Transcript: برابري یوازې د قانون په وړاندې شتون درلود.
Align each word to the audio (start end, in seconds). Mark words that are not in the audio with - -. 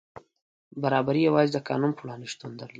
برابري 0.81 1.21
یوازې 1.29 1.51
د 1.53 1.57
قانون 1.67 1.91
په 1.95 2.01
وړاندې 2.03 2.25
شتون 2.33 2.51
درلود. 2.57 2.69